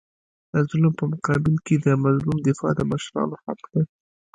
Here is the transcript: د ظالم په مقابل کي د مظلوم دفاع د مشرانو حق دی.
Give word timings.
د 0.51 0.53
ظالم 0.69 0.93
په 0.99 1.05
مقابل 1.13 1.55
کي 1.65 1.75
د 1.85 1.87
مظلوم 2.03 2.37
دفاع 2.47 2.71
د 2.75 2.81
مشرانو 2.91 3.35
حق 3.43 3.59
دی. 3.71 3.83